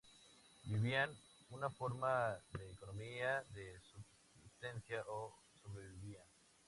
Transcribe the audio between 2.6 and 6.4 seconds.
economía de subsistencia o sobrevivían.